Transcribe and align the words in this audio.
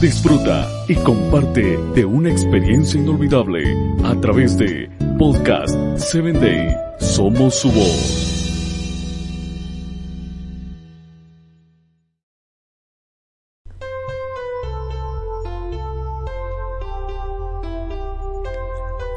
Disfruta 0.00 0.68
y 0.88 0.94
comparte 0.96 1.78
de 1.94 2.04
una 2.04 2.30
experiencia 2.30 3.00
inolvidable 3.00 3.62
a 4.04 4.14
través 4.20 4.56
de 4.58 4.90
Podcast 5.18 5.74
7 5.96 6.32
Day. 6.32 6.76
Somos 7.00 7.54
su 7.54 7.70
voz. 7.72 8.36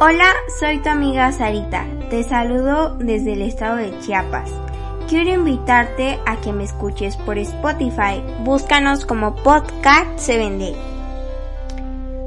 Hola, 0.01 0.31
soy 0.59 0.81
tu 0.81 0.89
amiga 0.89 1.31
Sarita. 1.33 1.85
Te 2.09 2.23
saludo 2.23 2.95
desde 2.95 3.33
el 3.33 3.41
estado 3.41 3.75
de 3.75 3.91
Chiapas. 3.99 4.49
Quiero 5.09 5.31
invitarte 5.31 6.19
a 6.27 6.35
que 6.39 6.53
me 6.53 6.63
escuches 6.63 7.17
por 7.17 7.39
Spotify. 7.39 8.23
Búscanos 8.41 9.07
como 9.07 9.33
Podcast 9.37 10.07
7 10.17 10.75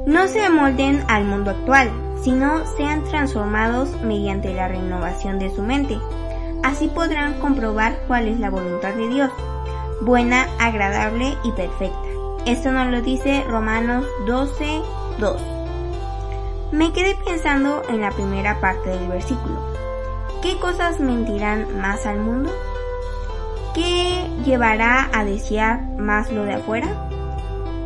No 0.05 0.27
se 0.27 0.43
amolden 0.43 1.01
al 1.07 1.23
mundo 1.23 1.51
actual, 1.51 1.89
sino 2.21 2.65
sean 2.75 3.05
transformados 3.05 3.89
mediante 4.01 4.53
la 4.53 4.67
renovación 4.67 5.39
de 5.39 5.49
su 5.55 5.61
mente. 5.61 5.97
Así 6.61 6.89
podrán 6.89 7.39
comprobar 7.39 7.97
cuál 8.05 8.27
es 8.27 8.37
la 8.41 8.49
voluntad 8.49 8.93
de 8.95 9.07
Dios, 9.07 9.31
buena, 10.01 10.49
agradable 10.59 11.37
y 11.45 11.53
perfecta. 11.53 11.97
Esto 12.45 12.73
nos 12.73 12.91
lo 12.91 13.01
dice 13.01 13.45
Romanos 13.47 14.05
12, 14.27 14.81
2. 15.19 15.41
Me 16.73 16.91
quedé 16.91 17.15
pensando 17.25 17.81
en 17.87 18.01
la 18.01 18.11
primera 18.11 18.59
parte 18.59 18.89
del 18.89 19.07
versículo. 19.07 19.71
¿Qué 20.41 20.59
cosas 20.59 20.99
mentirán 20.99 21.79
más 21.79 22.05
al 22.05 22.19
mundo? 22.19 22.51
¿Qué 24.43 24.51
llevará 24.51 25.09
a 25.13 25.23
desear 25.23 25.81
más 25.97 26.29
lo 26.29 26.43
de 26.43 26.55
afuera? 26.55 27.07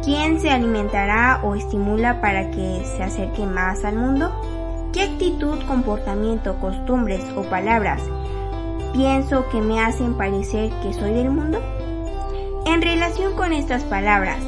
¿Quién 0.04 0.40
se 0.40 0.50
alimentará 0.50 1.40
o 1.44 1.54
estimula 1.54 2.20
para 2.20 2.50
que 2.50 2.84
se 2.84 3.04
acerque 3.04 3.46
más 3.46 3.86
al 3.86 3.96
mundo? 3.96 4.32
¿Qué 4.92 5.04
actitud, 5.04 5.60
comportamiento, 5.68 6.60
costumbres 6.60 7.24
o 7.36 7.44
palabras 7.44 8.02
pienso 8.92 9.48
que 9.50 9.62
me 9.62 9.80
hacen 9.80 10.16
parecer 10.18 10.72
que 10.82 10.94
soy 10.94 11.14
del 11.14 11.30
mundo? 11.30 11.62
En 12.66 12.82
relación 12.82 13.36
con 13.36 13.54
estas 13.54 13.84
palabras, 13.84 14.40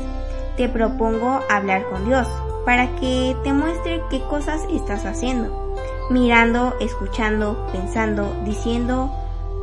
te 0.57 0.67
propongo 0.67 1.41
hablar 1.47 1.87
con 1.91 2.05
Dios 2.05 2.27
para 2.65 2.95
que 2.95 3.35
te 3.43 3.53
muestre 3.53 4.01
qué 4.09 4.19
cosas 4.21 4.61
estás 4.73 5.05
haciendo, 5.05 5.75
mirando, 6.09 6.75
escuchando, 6.79 7.67
pensando, 7.71 8.35
diciendo 8.45 9.11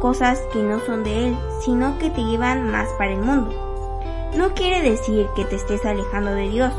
cosas 0.00 0.40
que 0.52 0.62
no 0.62 0.80
son 0.80 1.04
de 1.04 1.28
Él, 1.28 1.36
sino 1.60 1.98
que 1.98 2.10
te 2.10 2.22
llevan 2.22 2.70
más 2.70 2.88
para 2.98 3.12
el 3.12 3.20
mundo. 3.20 3.50
No 4.36 4.54
quiere 4.54 4.82
decir 4.82 5.26
que 5.34 5.44
te 5.44 5.56
estés 5.56 5.84
alejando 5.84 6.32
de 6.32 6.48
Dios. 6.48 6.72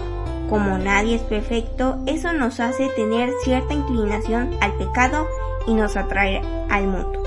Como 0.49 0.77
nadie 0.77 1.15
es 1.15 1.23
perfecto, 1.23 1.97
eso 2.05 2.31
nos 2.33 2.59
hace 2.59 2.89
tener 2.89 3.31
cierta 3.43 3.73
inclinación 3.73 4.51
al 4.61 4.73
pecado 4.73 5.27
y 5.65 5.73
nos 5.73 5.97
atrae 5.97 6.41
al 6.69 6.87
mundo. 6.87 7.23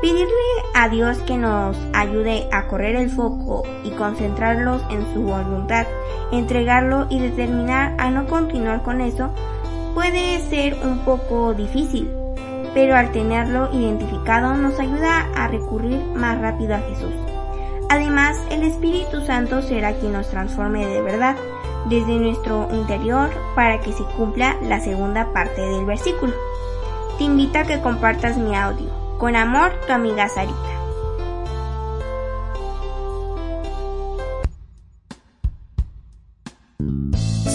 Pedirle 0.00 0.30
a 0.74 0.88
Dios 0.88 1.18
que 1.18 1.36
nos 1.36 1.76
ayude 1.92 2.48
a 2.50 2.66
correr 2.68 2.96
el 2.96 3.10
foco 3.10 3.62
y 3.84 3.90
concentrarlos 3.90 4.82
en 4.90 5.12
su 5.12 5.22
voluntad, 5.22 5.86
entregarlo 6.32 7.06
y 7.10 7.20
determinar 7.20 7.94
a 7.98 8.10
no 8.10 8.26
continuar 8.26 8.82
con 8.82 9.00
eso 9.00 9.30
puede 9.94 10.40
ser 10.48 10.78
un 10.82 11.00
poco 11.00 11.52
difícil, 11.52 12.10
pero 12.74 12.96
al 12.96 13.12
tenerlo 13.12 13.68
identificado 13.72 14.54
nos 14.54 14.78
ayuda 14.78 15.28
a 15.34 15.48
recurrir 15.48 16.04
más 16.14 16.40
rápido 16.40 16.74
a 16.74 16.80
Jesús. 16.80 17.12
Además, 17.88 18.36
el 18.50 18.62
Espíritu 18.62 19.20
Santo 19.20 19.62
será 19.62 19.94
quien 19.94 20.12
nos 20.12 20.28
transforme 20.30 20.86
de 20.86 21.02
verdad 21.02 21.36
desde 21.86 22.18
nuestro 22.18 22.68
interior 22.72 23.30
para 23.54 23.80
que 23.80 23.92
se 23.92 24.04
cumpla 24.16 24.56
la 24.62 24.80
segunda 24.80 25.32
parte 25.32 25.60
del 25.60 25.84
versículo. 25.84 26.32
Te 27.18 27.24
invito 27.24 27.58
a 27.58 27.64
que 27.64 27.80
compartas 27.80 28.36
mi 28.36 28.54
audio. 28.54 28.88
Con 29.18 29.34
amor, 29.34 29.72
tu 29.86 29.92
amiga 29.92 30.28
Sarita. 30.28 30.69